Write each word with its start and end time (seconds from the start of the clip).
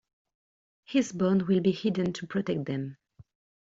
His 0.85 1.11
bones 1.11 1.43
will 1.43 1.59
be 1.59 1.71
hidden 1.71 2.11
to 2.13 2.25
protect 2.25 2.65
them. 2.65 2.97